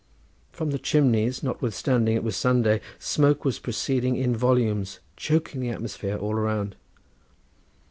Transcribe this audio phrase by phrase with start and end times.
[0.51, 6.17] From the chimneys, notwithstanding it was Sunday, smoke was proceeding in volumes, choking the atmosphere
[6.17, 6.75] all around.